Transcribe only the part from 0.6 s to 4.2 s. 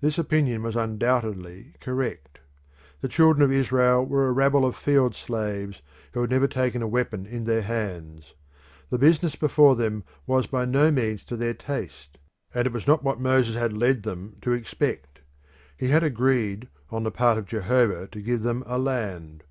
was undoubtedly correct. The children of Israel